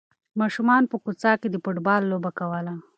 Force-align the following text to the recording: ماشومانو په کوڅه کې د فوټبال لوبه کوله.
ماشومانو 0.39 0.89
په 0.91 0.97
کوڅه 1.03 1.31
کې 1.41 1.47
د 1.51 1.55
فوټبال 1.63 2.01
لوبه 2.11 2.31
کوله. 2.39 2.73